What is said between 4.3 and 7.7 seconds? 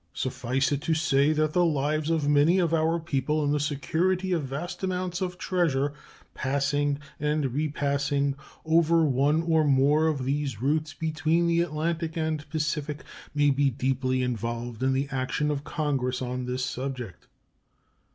of vast amounts of treasure passing and